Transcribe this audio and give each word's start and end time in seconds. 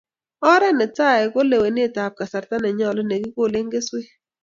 Oret 0.51 0.75
ne 0.77 0.85
tai 0.97 1.21
ko 1.33 1.39
lewenet 1.51 1.95
ab 2.05 2.13
kasarta 2.17 2.55
nenyolu 2.61 3.01
nekikolee 3.05 3.69
keswek 3.71 4.07